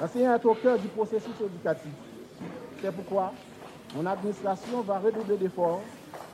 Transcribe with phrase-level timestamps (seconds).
[0.00, 1.90] L'enseignant est au cœur du processus éducatif.
[2.82, 3.32] C'est pourquoi
[3.96, 5.80] mon administration va redoubler d'efforts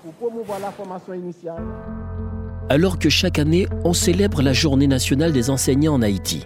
[0.03, 1.63] pour promouvoir la formation initiale.
[2.69, 6.45] Alors que chaque année, on célèbre la journée nationale des enseignants en Haïti.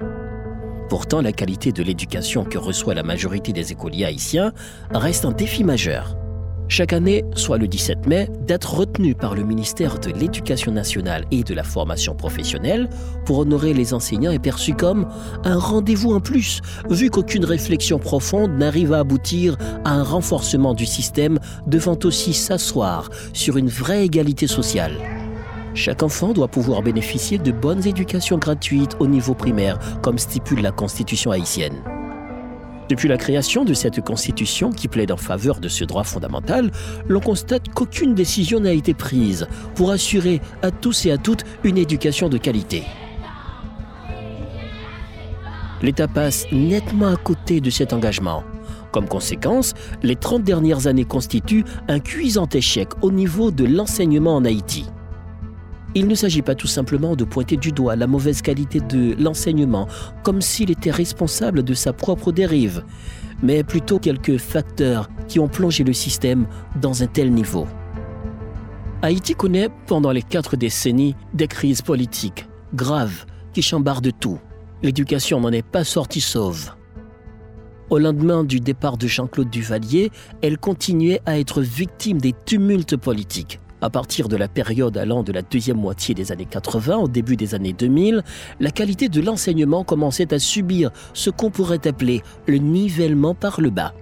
[0.89, 4.53] Pourtant, la qualité de l'éducation que reçoit la majorité des écoliers haïtiens
[4.93, 6.17] reste un défi majeur.
[6.69, 11.45] Chaque année, soit le 17 mai, d'être retenu par le ministère de l'Éducation nationale et
[11.45, 12.89] de la formation professionnelle
[13.25, 15.07] pour honorer les enseignants est perçu comme
[15.45, 16.61] un rendez-vous en plus,
[16.91, 23.11] vu qu'aucune réflexion profonde n'arrive à aboutir à un renforcement du système devant aussi s'asseoir
[23.33, 24.97] sur une vraie égalité sociale.
[25.75, 30.73] Chaque enfant doit pouvoir bénéficier de bonnes éducations gratuites au niveau primaire, comme stipule la
[30.73, 31.83] Constitution haïtienne.
[32.89, 36.71] Depuis la création de cette constitution qui plaide en faveur de ce droit fondamental,
[37.09, 41.79] l'on constate qu'aucune décision n'a été prise pour assurer à tous et à toutes une
[41.79, 42.85] éducation de qualité.
[45.83, 48.45] L'État passe nettement à côté de cet engagement.
[48.93, 54.45] Comme conséquence, les 30 dernières années constituent un cuisant échec au niveau de l'enseignement en
[54.45, 54.87] Haïti.
[55.97, 59.89] Il ne s'agit pas tout simplement de pointer du doigt la mauvaise qualité de l'enseignement
[60.23, 62.85] comme s'il était responsable de sa propre dérive,
[63.43, 66.47] mais plutôt quelques facteurs qui ont plongé le système
[66.83, 67.67] dans un tel niveau.
[69.01, 73.25] Haïti connaît pendant les quatre décennies des crises politiques graves
[73.55, 74.39] qui chambardent tout.
[74.83, 76.73] L'éducation n'en est pas sortie sauve.
[77.89, 80.11] Au lendemain du départ de Jean-Claude Duvalier,
[80.43, 83.61] elle continuait à être victime des tumultes politiques.
[83.87, 87.37] À partir de la période allant de la deuxième moitié des années 80 au début
[87.37, 88.25] des années 2000,
[88.59, 93.71] la qualité de l'enseignement commençait à subir ce qu'on pourrait appeler le nivellement par le
[93.71, 93.95] bas.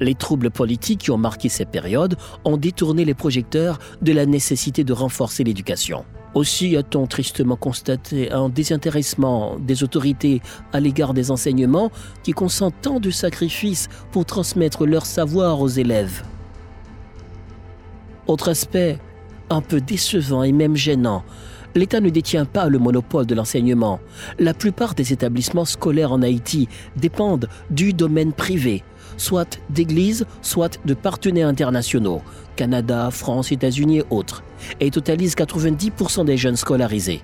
[0.00, 4.84] Les troubles politiques qui ont marqué cette période ont détourné les projecteurs de la nécessité
[4.84, 6.06] de renforcer l'éducation.
[6.32, 10.40] Aussi a-t-on tristement constaté un désintéressement des autorités
[10.72, 11.90] à l'égard des enseignements
[12.22, 16.22] qui consentent tant de sacrifices pour transmettre leur savoir aux élèves.
[18.26, 18.98] Autre aspect
[19.50, 21.24] un peu décevant et même gênant,
[21.76, 24.00] l'État ne détient pas le monopole de l'enseignement.
[24.38, 28.82] La plupart des établissements scolaires en Haïti dépendent du domaine privé,
[29.16, 32.22] soit d'églises, soit de partenaires internationaux,
[32.56, 34.42] Canada, France, États-Unis et autres,
[34.80, 37.22] et totalisent 90% des jeunes scolarisés.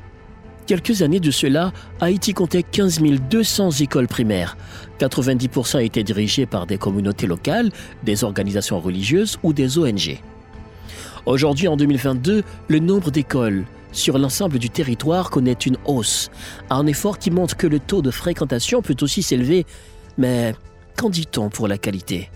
[0.66, 4.56] Quelques années de cela, Haïti comptait 15 200 écoles primaires.
[5.00, 7.72] 90% étaient dirigées par des communautés locales,
[8.04, 10.20] des organisations religieuses ou des ONG.
[11.24, 16.30] Aujourd'hui, en 2022, le nombre d'écoles sur l'ensemble du territoire connaît une hausse,
[16.68, 19.64] un effort qui montre que le taux de fréquentation peut aussi s'élever.
[20.18, 20.54] Mais
[20.96, 22.28] qu'en dit-on pour la qualité?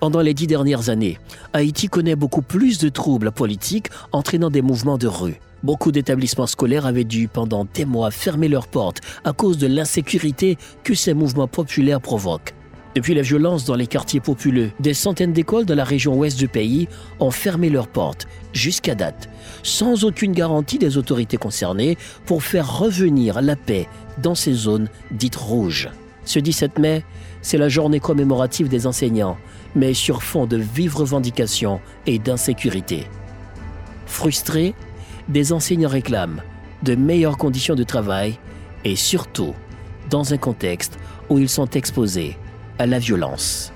[0.00, 1.18] Pendant les dix dernières années,
[1.52, 5.40] Haïti connaît beaucoup plus de troubles politiques entraînant des mouvements de rue.
[5.62, 10.58] Beaucoup d'établissements scolaires avaient dû pendant des mois fermer leurs portes à cause de l'insécurité
[10.82, 12.52] que ces mouvements populaires provoquent.
[12.94, 16.46] Depuis la violence dans les quartiers populeux, des centaines d'écoles dans la région ouest du
[16.46, 16.88] pays
[17.20, 19.30] ont fermé leurs portes jusqu'à date,
[19.62, 23.88] sans aucune garantie des autorités concernées pour faire revenir la paix
[24.18, 25.88] dans ces zones dites rouges.
[26.26, 27.02] Ce 17 mai,
[27.40, 29.38] c'est la journée commémorative des enseignants,
[29.74, 33.06] mais sur fond de vives revendications et d'insécurité.
[34.04, 34.74] Frustrés,
[35.28, 36.42] des enseignants réclament
[36.82, 38.38] de meilleures conditions de travail
[38.84, 39.54] et surtout
[40.10, 40.98] dans un contexte
[41.30, 42.36] où ils sont exposés
[42.78, 43.72] à la violence.